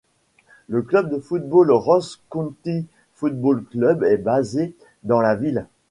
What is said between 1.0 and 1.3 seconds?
de